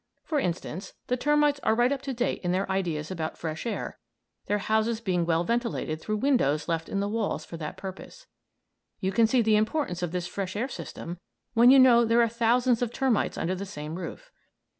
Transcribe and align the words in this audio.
For 0.23 0.39
instance, 0.39 0.93
the 1.05 1.15
termites 1.15 1.59
are 1.61 1.75
right 1.75 1.91
up 1.91 2.01
to 2.01 2.11
date 2.11 2.41
in 2.41 2.51
their 2.51 2.67
ideas 2.71 3.11
about 3.11 3.37
fresh 3.37 3.67
air, 3.67 3.99
their 4.47 4.57
houses 4.57 4.99
being 4.99 5.27
well 5.27 5.43
ventilated 5.43 6.01
through 6.01 6.17
windows 6.17 6.67
left 6.67 6.89
in 6.89 7.01
the 7.01 7.07
walls 7.07 7.45
for 7.45 7.55
that 7.57 7.77
purpose. 7.77 8.25
You 8.99 9.11
can 9.11 9.27
see 9.27 9.43
the 9.43 9.57
importance 9.57 10.01
of 10.01 10.11
this 10.11 10.25
fresh 10.25 10.55
air 10.55 10.69
system 10.69 11.19
when 11.53 11.69
you 11.69 11.77
know 11.77 12.03
there 12.03 12.23
are 12.23 12.27
thousands 12.29 12.81
of 12.81 12.91
termites 12.91 13.37
under 13.37 13.53
the 13.53 13.63
same 13.63 13.93
roof. 13.93 14.31